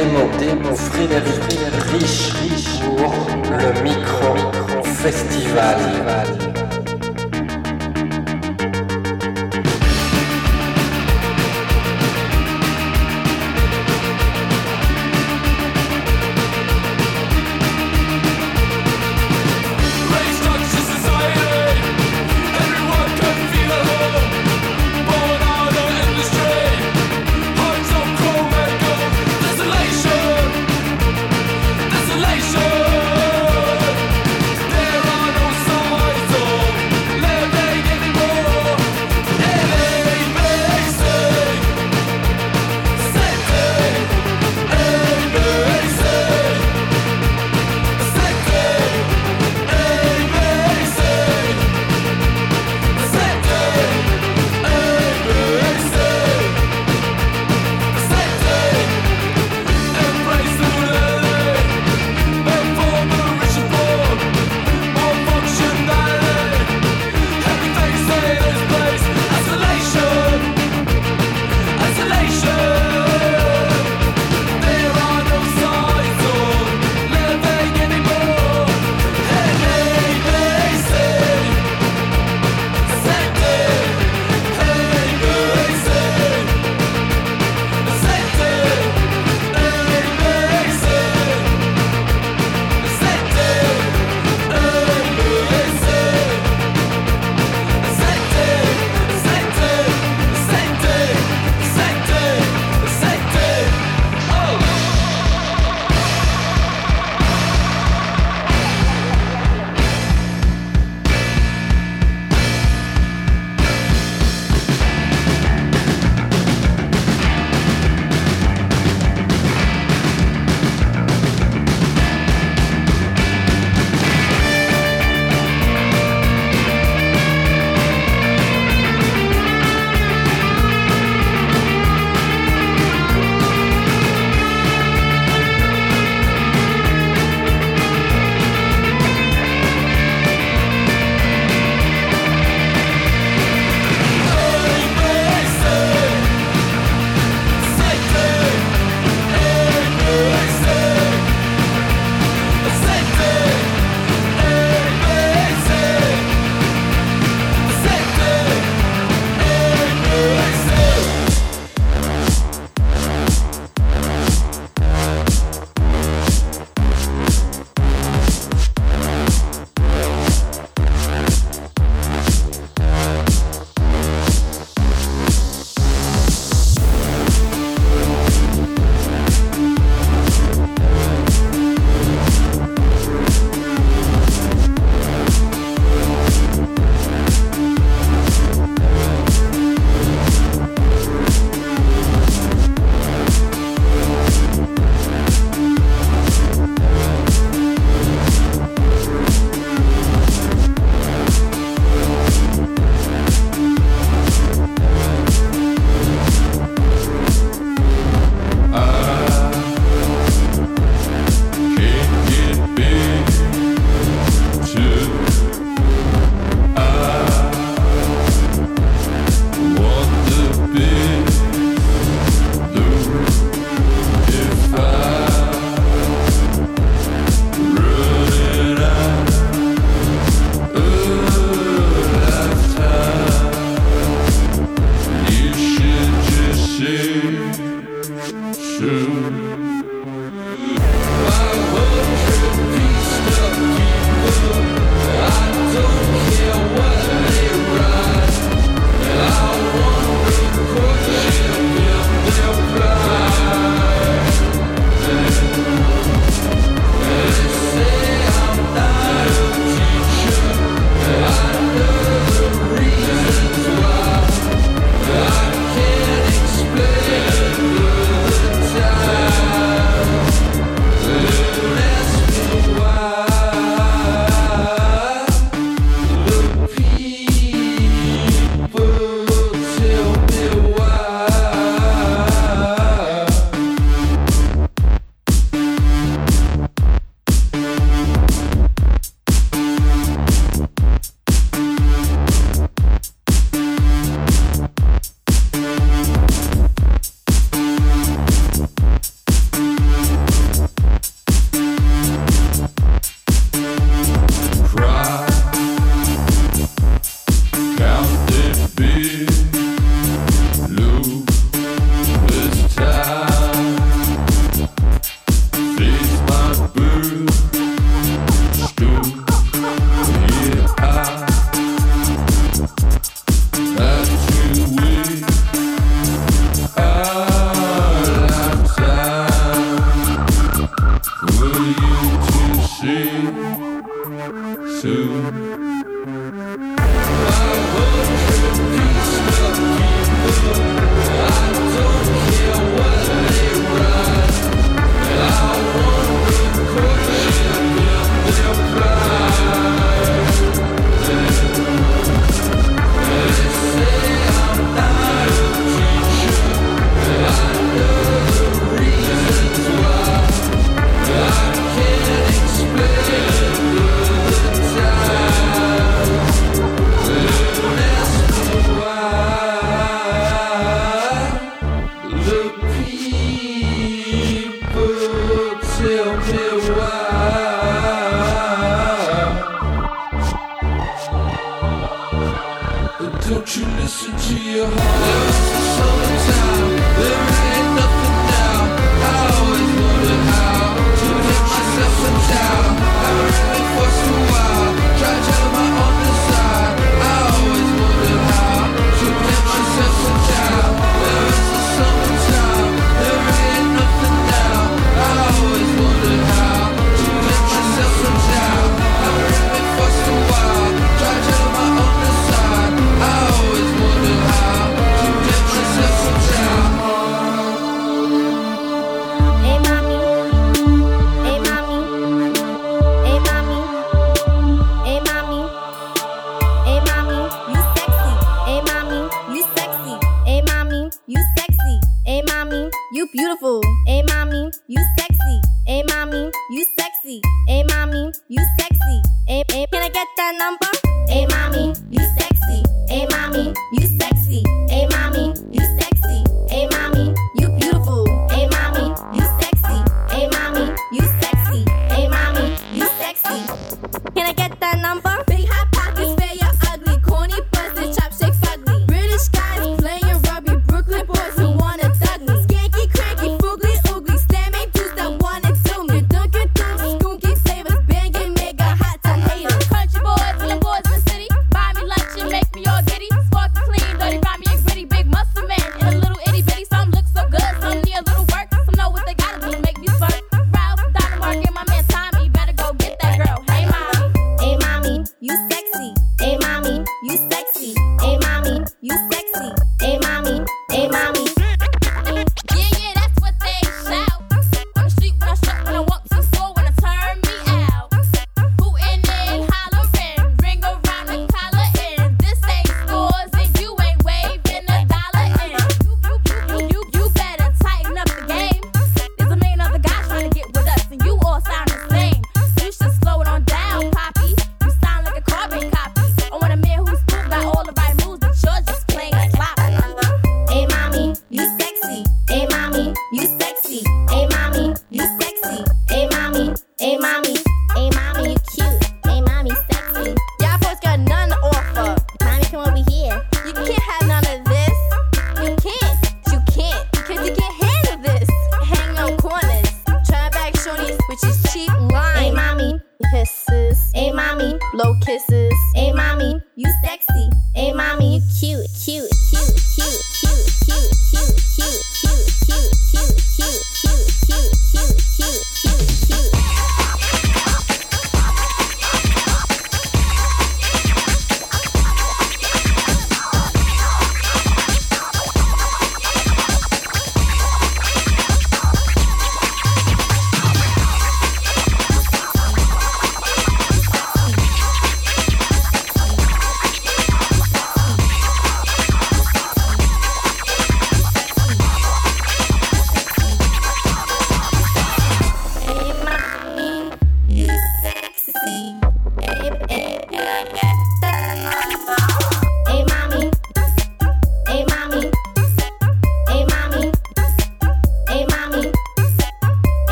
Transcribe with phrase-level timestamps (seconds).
[0.00, 1.42] Démo, démo, Frédéric,
[1.92, 3.12] riche, riche pour
[3.50, 4.34] le micro
[4.82, 6.39] festival.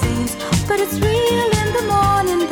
[0.00, 1.50] Chanel real
[2.28, 2.49] in the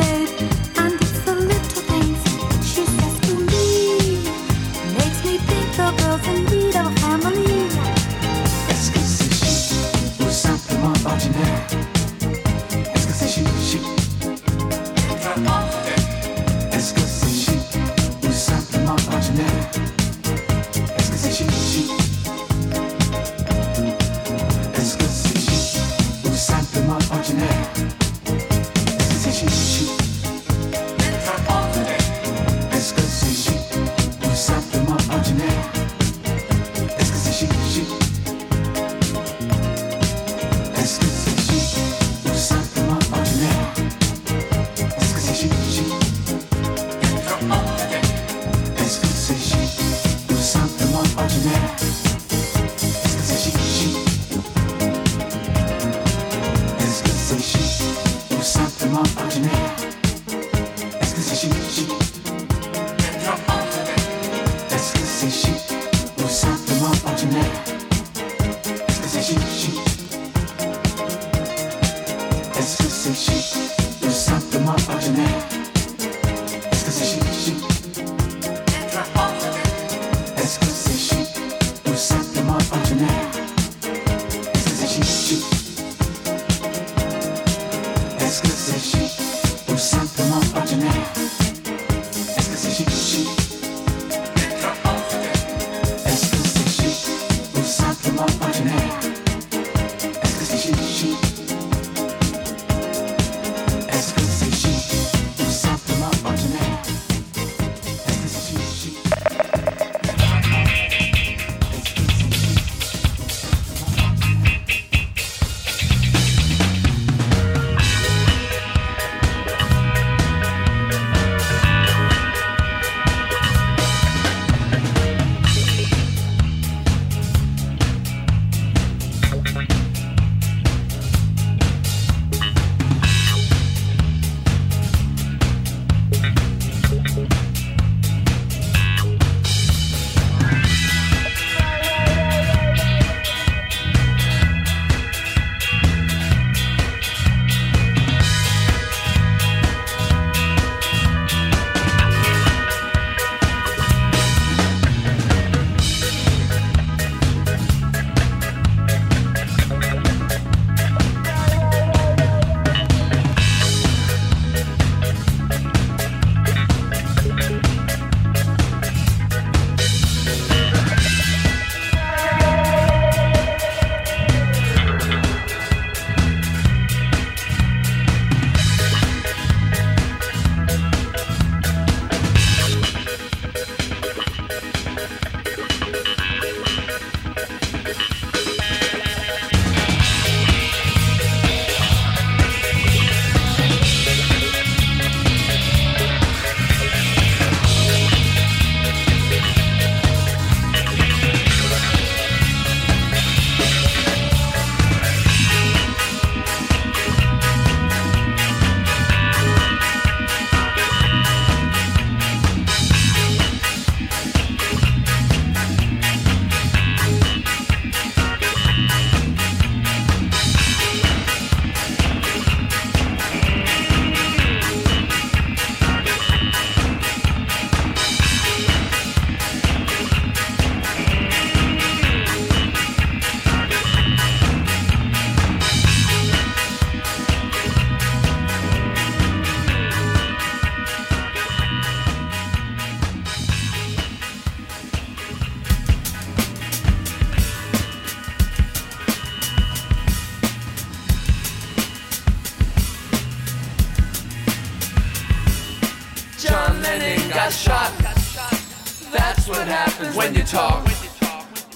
[260.01, 260.89] Air talk.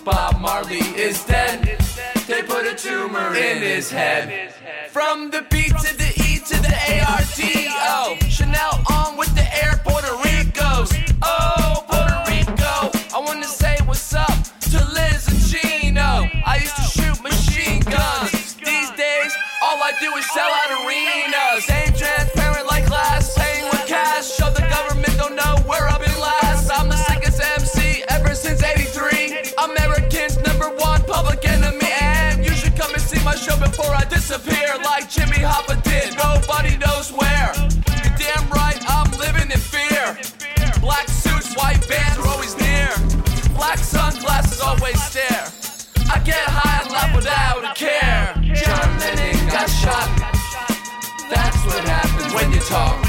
[0.05, 1.77] Bob Marley is dead.
[2.29, 4.42] They put a tumor in his G.
[52.73, 53.05] talk.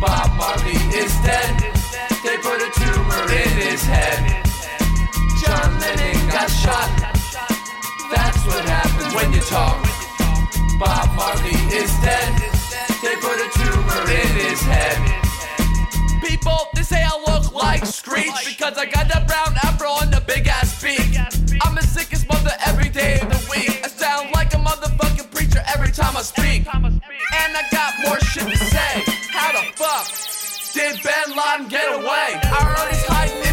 [0.00, 1.54] Bob Marley is dead.
[2.26, 4.42] They put a tumor in his head.
[5.40, 6.90] John Lennon got shot.
[8.10, 9.78] That's what happens when you talk.
[10.80, 12.32] Bob Marley is dead.
[13.00, 14.98] They put a tumor in his head.
[16.20, 20.20] People, they say I look like Screech because I got that brown afro on the
[20.26, 21.16] big ass beat.
[21.62, 23.93] I'm the sickest mother every day of the week.
[25.94, 26.66] Time I speak.
[26.74, 29.02] And I got more shit to say.
[29.30, 30.08] How the fuck
[30.74, 32.34] did Bin Laden get away?
[32.42, 33.43] I heard he's hiding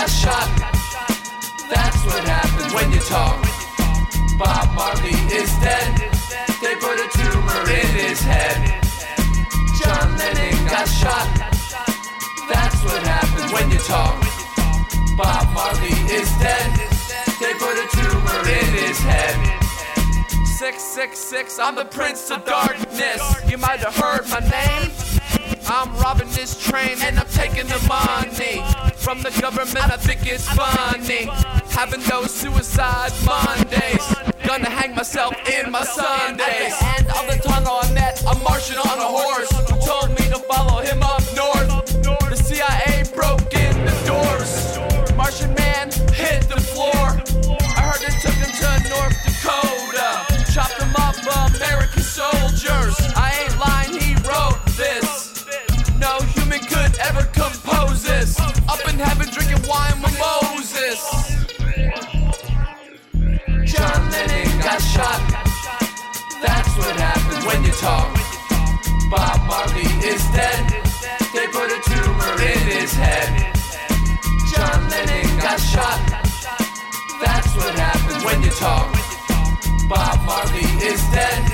[0.00, 0.48] got shot.
[1.68, 3.36] That's what happens when you talk.
[4.38, 5.92] Bob Marley is dead.
[6.62, 8.80] They put a tumor in his head.
[9.78, 11.28] John Lennon got shot.
[12.48, 14.16] That's what happens when you talk.
[15.18, 16.70] Bob Marley is dead.
[17.38, 19.36] They put a tumor in his head.
[20.46, 23.50] 666, I'm the Prince of Darkness.
[23.50, 25.19] You might have heard my name.
[25.70, 28.60] I'm robbing this train and I'm taking the money
[28.96, 29.86] from the government.
[29.86, 31.30] I think it's funny
[31.70, 34.04] having those suicide Mondays.
[34.44, 36.74] Gonna hang myself in my Sundays.
[36.74, 40.10] At the end of the tunnel, I met a Martian on a horse who told
[40.10, 41.19] me to follow him up
[75.70, 76.00] shot.
[77.22, 78.90] That's what happens when you talk.
[79.88, 81.46] Bob Marley is dead.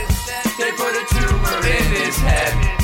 [0.59, 2.76] They put a tumor in his head.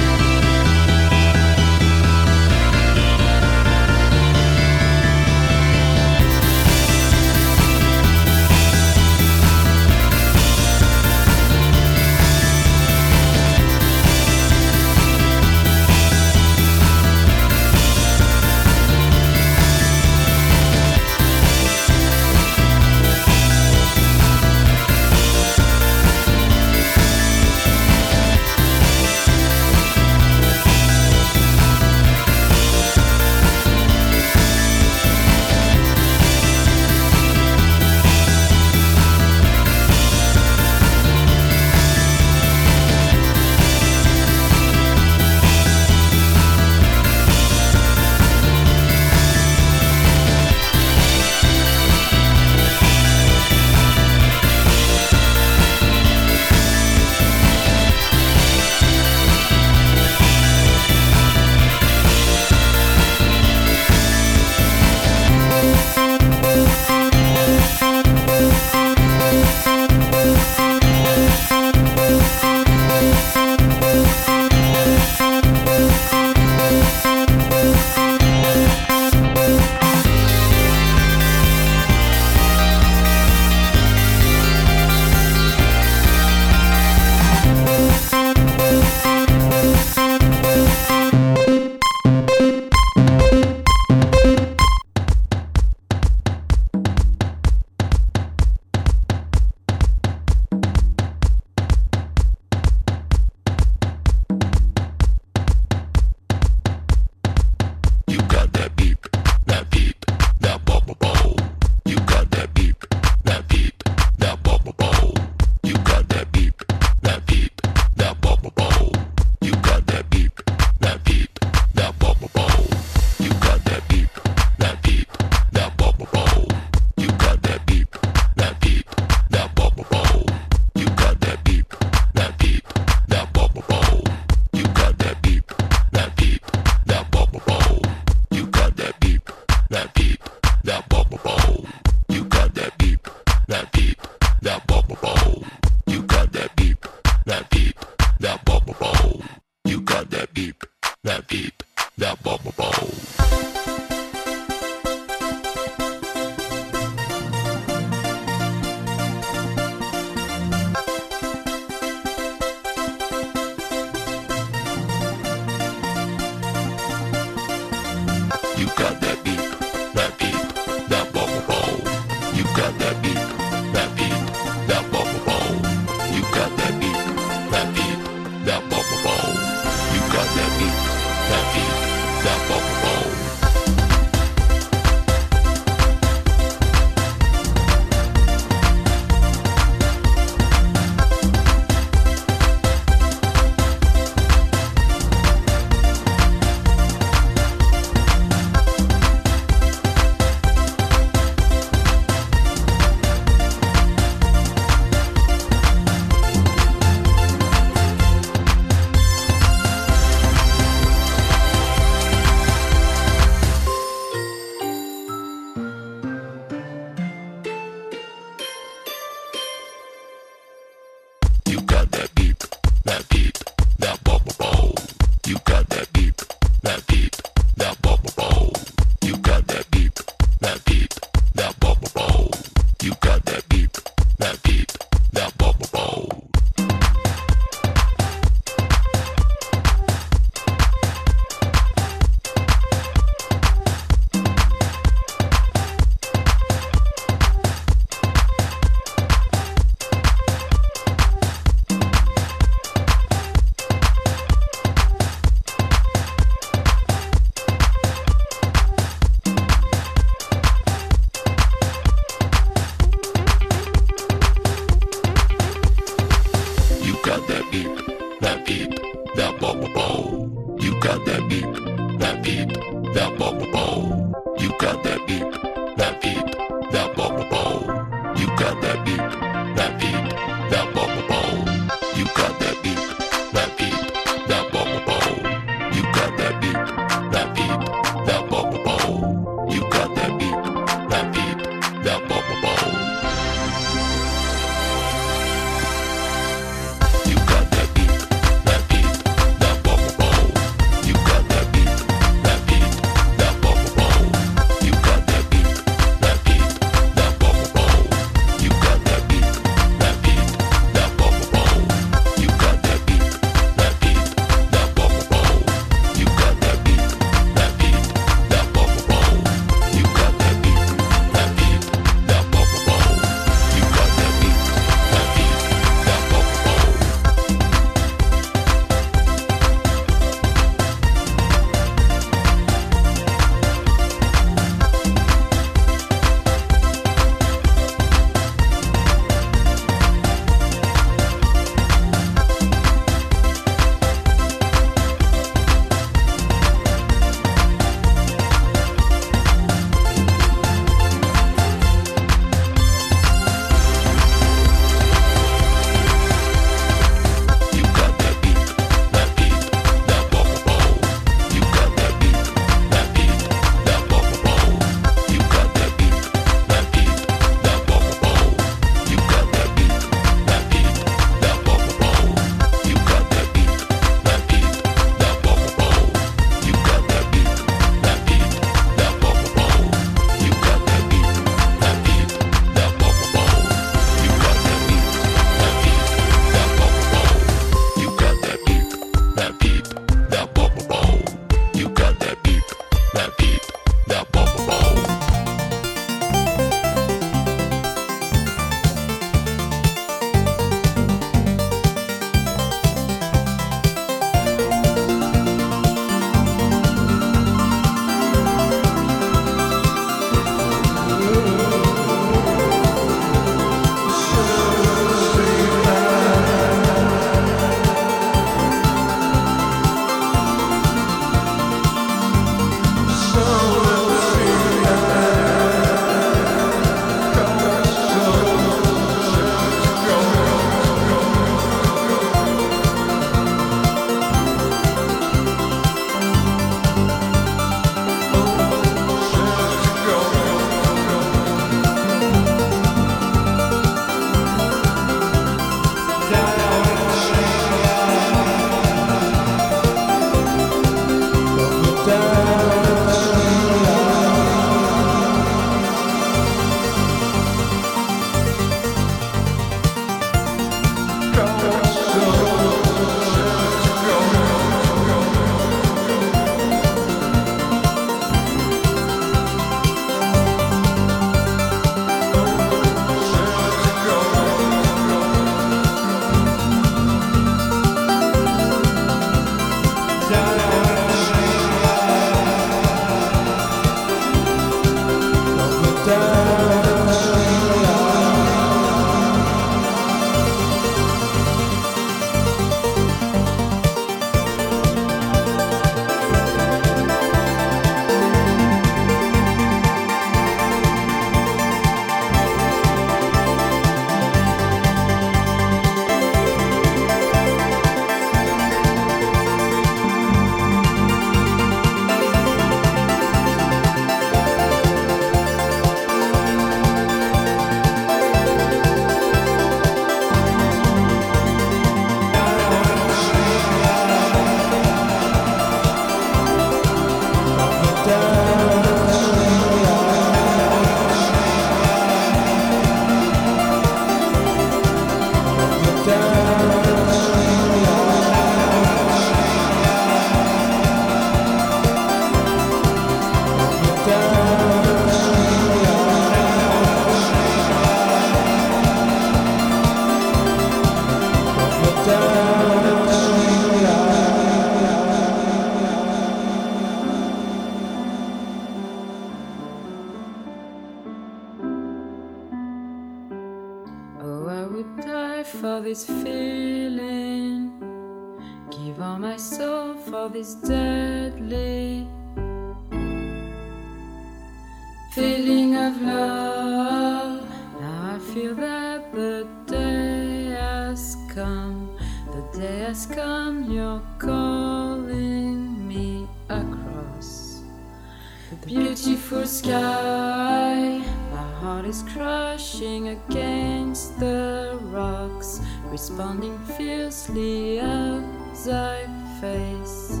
[591.68, 598.86] Is crushing against the rocks, responding fiercely as I
[599.20, 600.00] face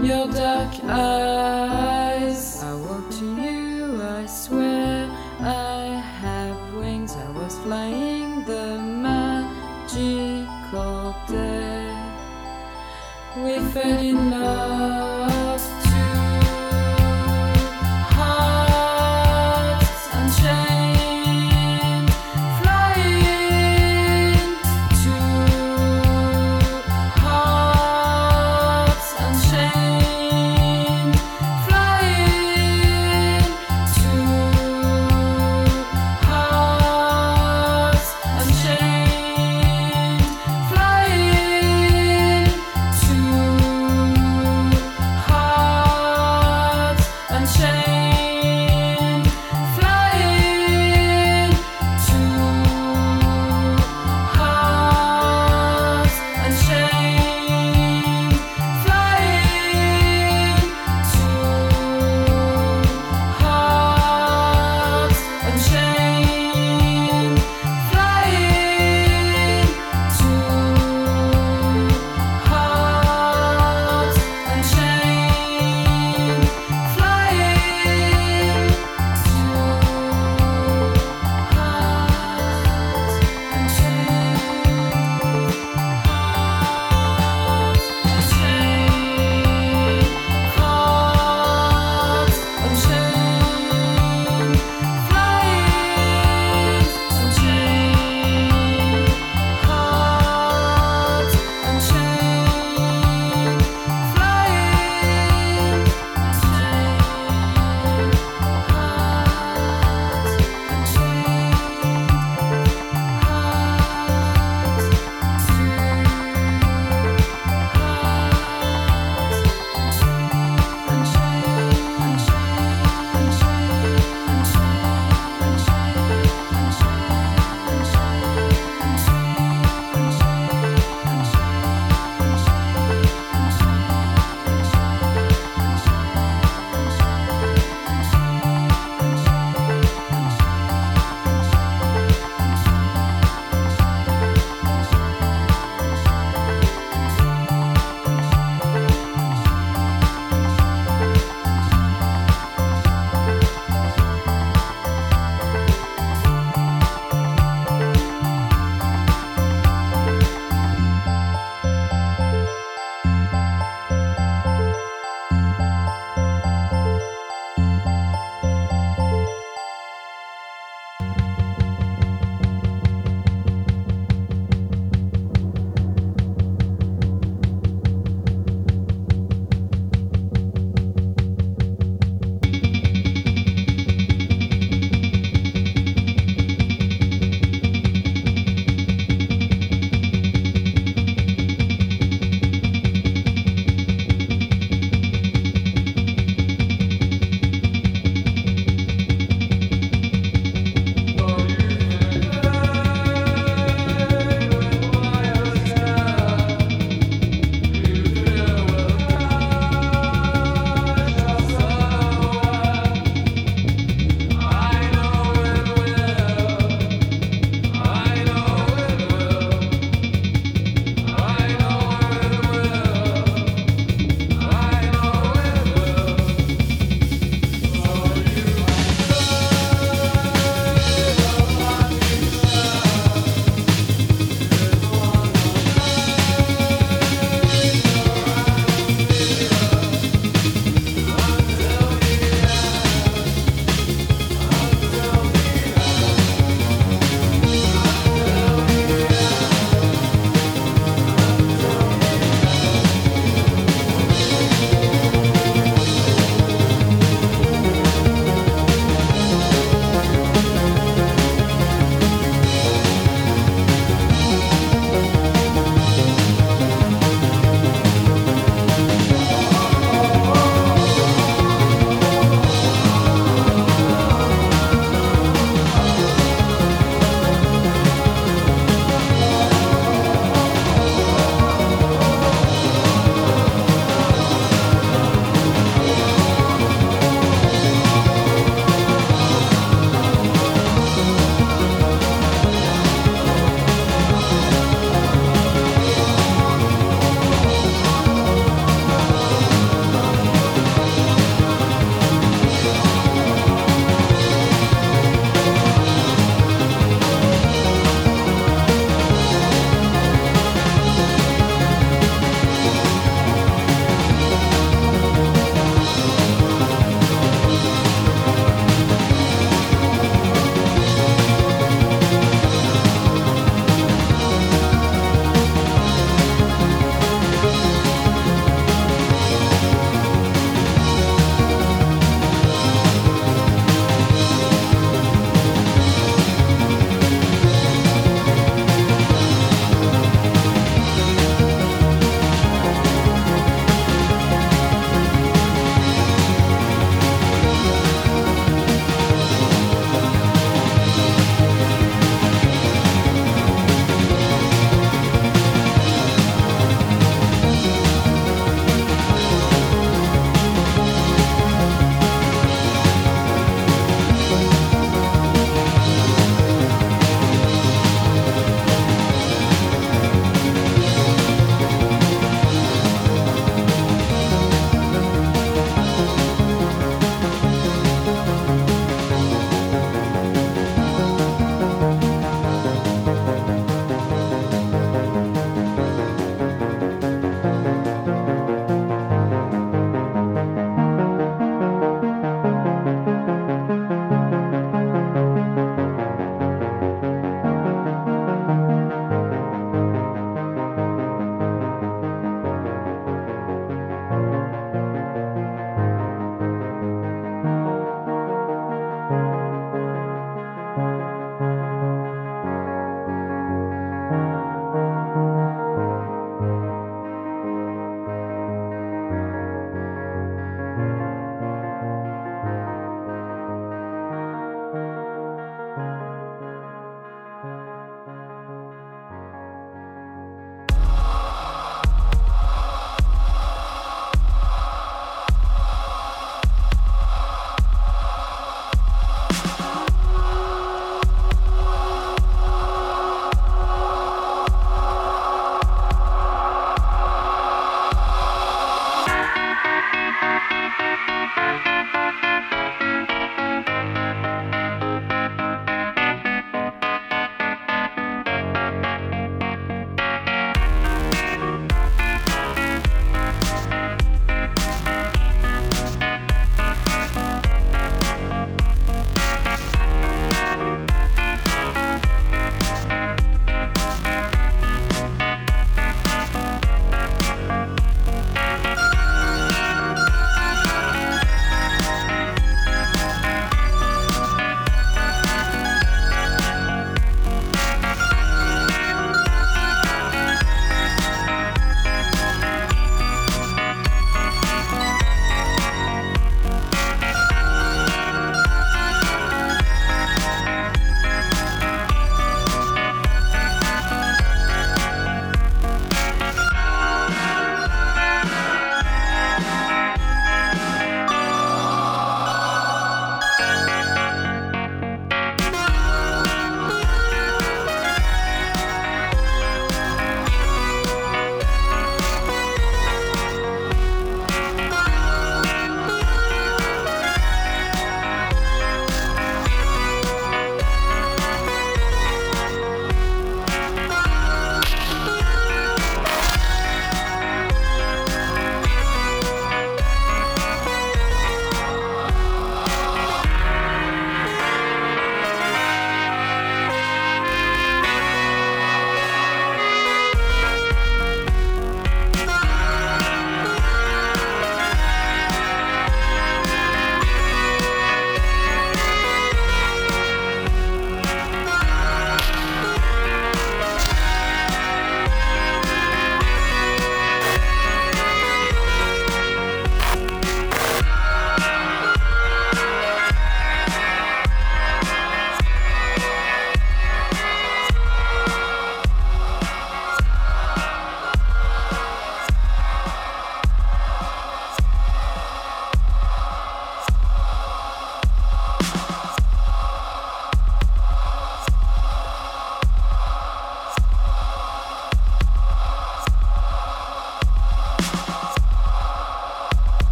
[0.00, 2.62] your dark eyes.
[2.62, 7.14] I walk to you, I swear I have wings.
[7.14, 9.94] I was flying the magical
[11.28, 11.94] day.
[13.36, 15.41] We fell in love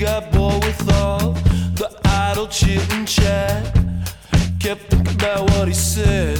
[0.00, 1.32] got bored with all
[1.74, 3.64] the idle chit and chat.
[4.60, 6.38] Kept thinking about what he said.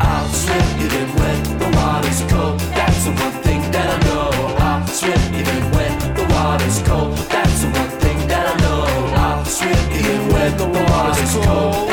[0.00, 2.60] I'll swim even when the water's cold.
[2.60, 4.30] That's the one thing that I know.
[4.58, 7.16] I'll swim even when the water's cold.
[7.34, 8.84] That's the one thing that I know.
[9.16, 11.85] I'll swim even when the water's cold.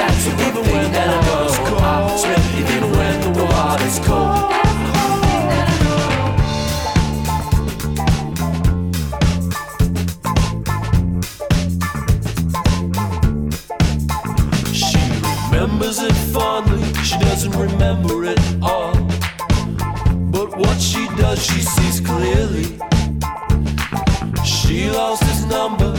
[21.84, 22.66] sees clearly.
[24.46, 25.94] She lost his number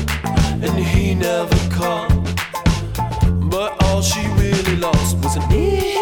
[0.62, 2.24] and he never called.
[3.50, 5.93] But all she really lost was an ear.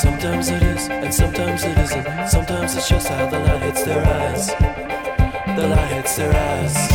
[0.00, 2.06] Sometimes it is, and sometimes it isn't.
[2.26, 4.46] Sometimes it's just how the light hits their eyes.
[4.46, 6.88] The light hits their eyes.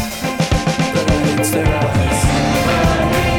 [0.95, 3.34] The light hits their eyes.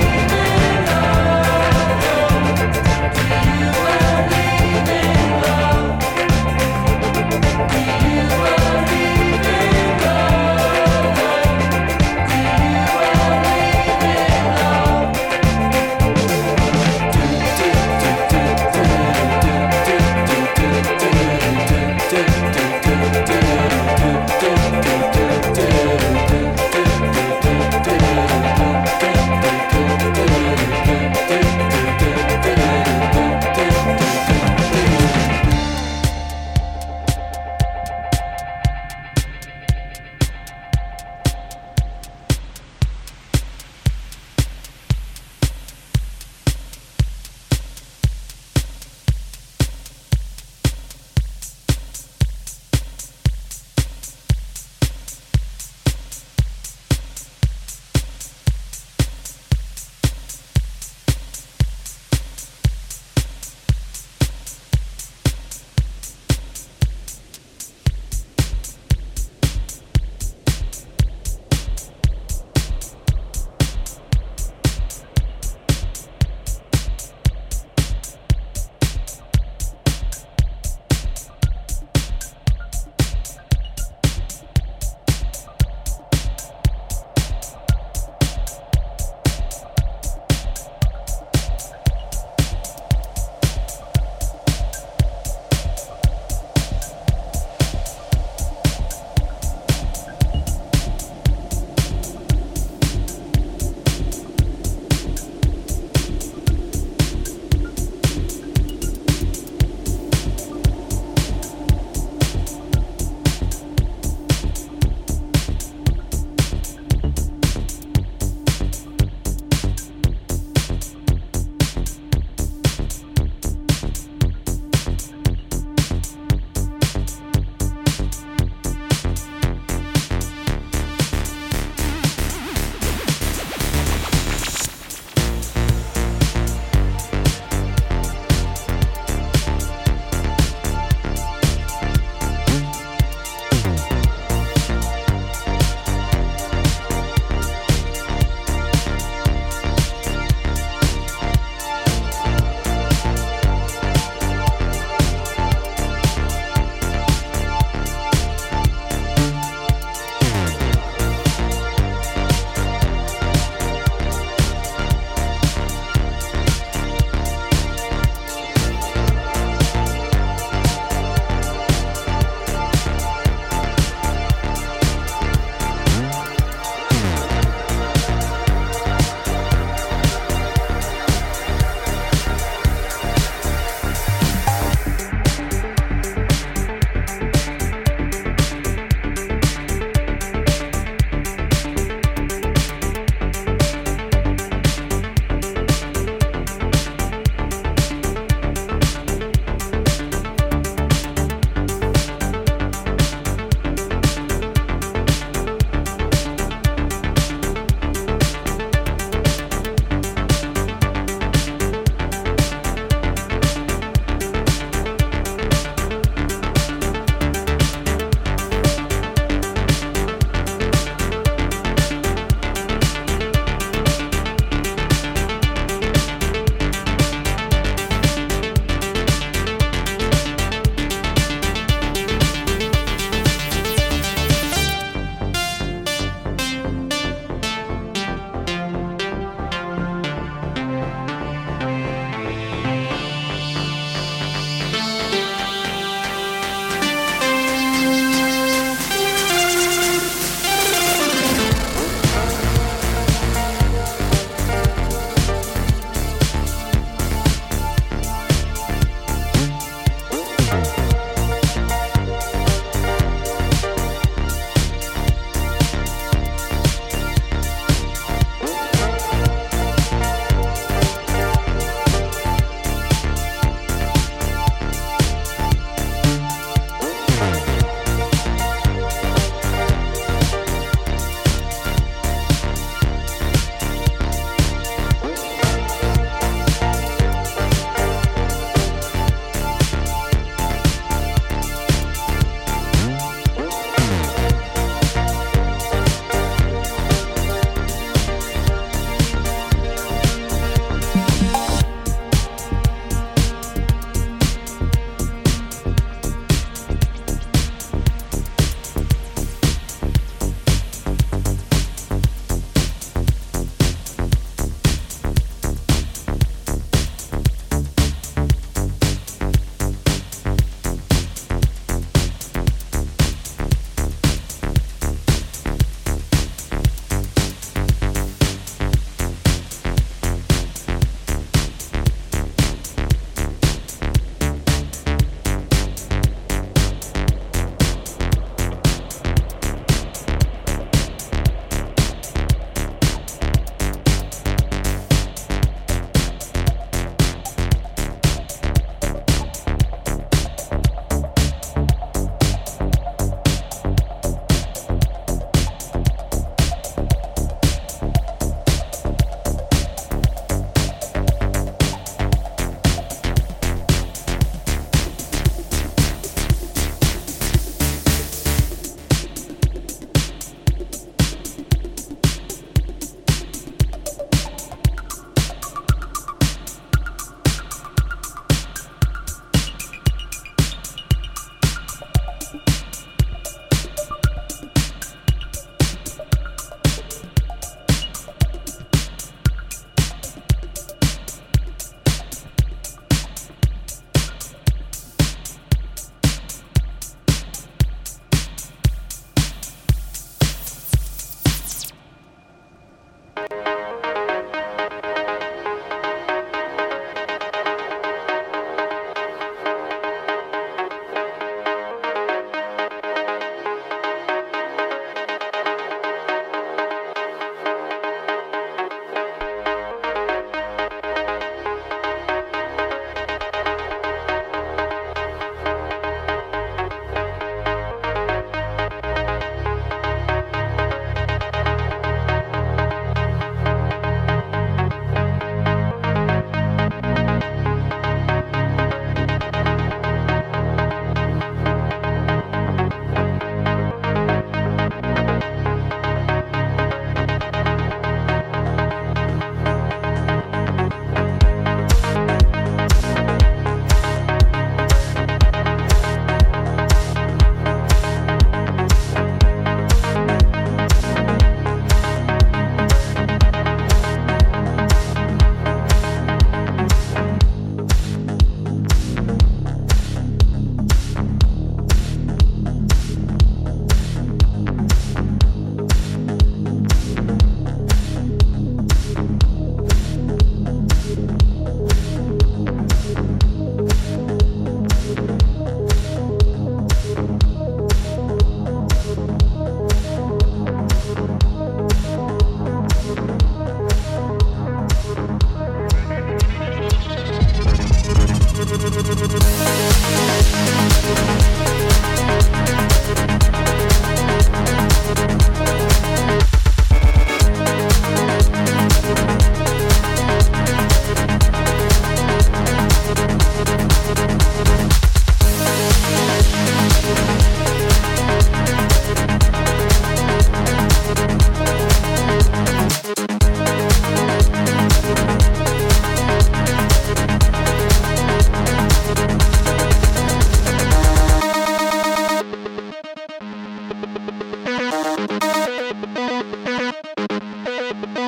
[403.31, 403.66] Thank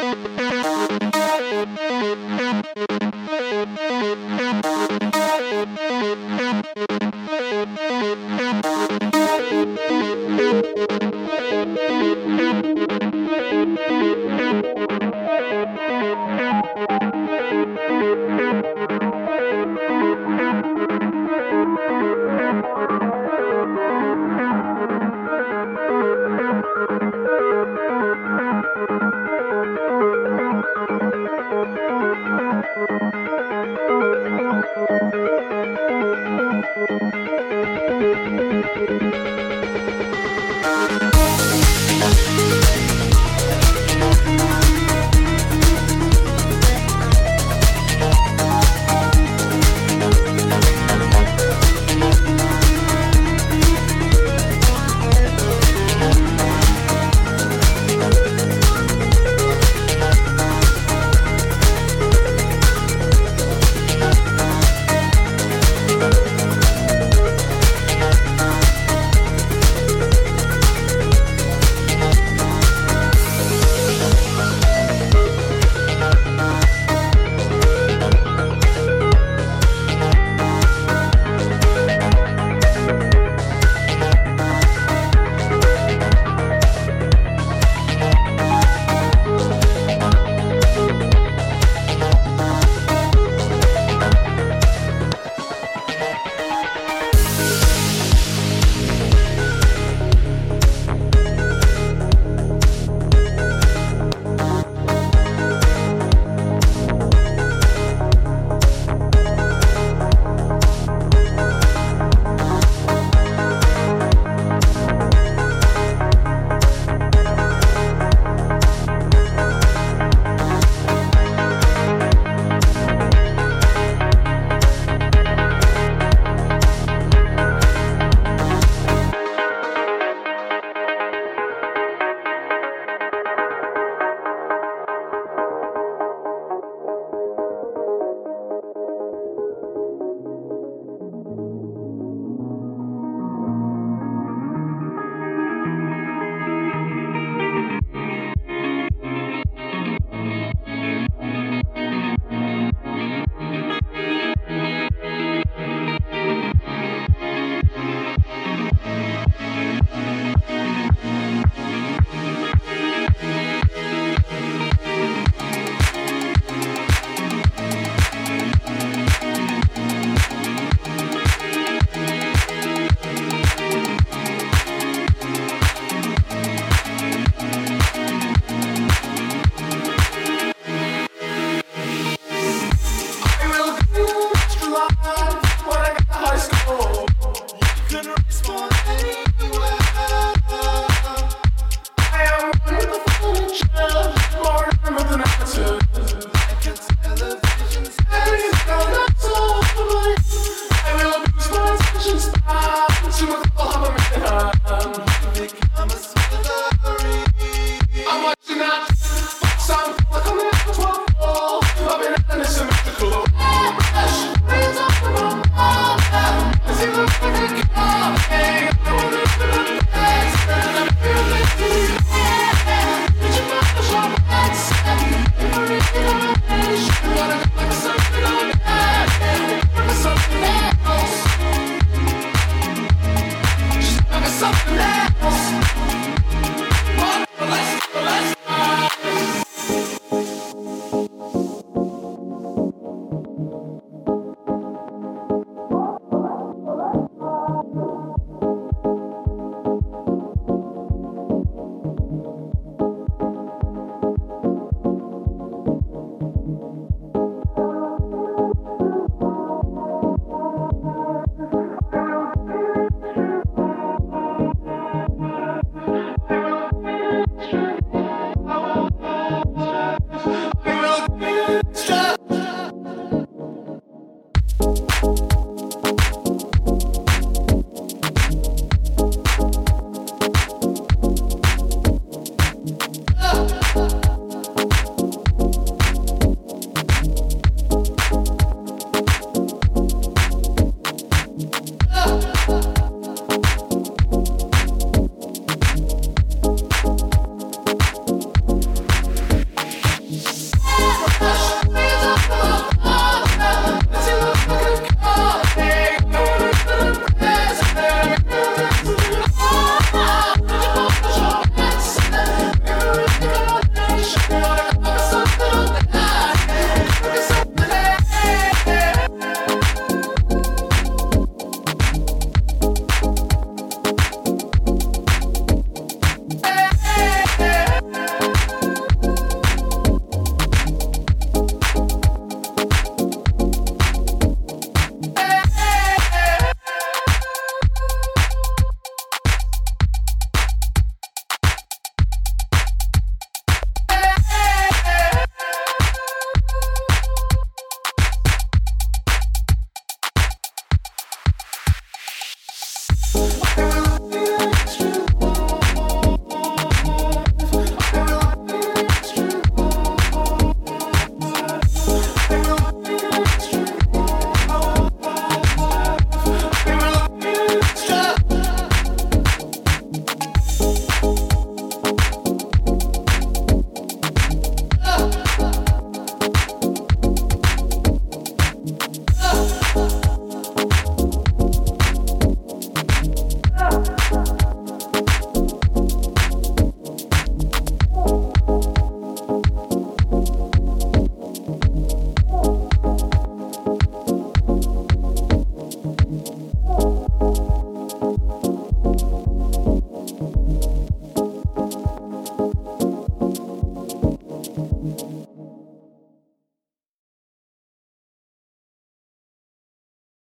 [0.08, 0.48] you.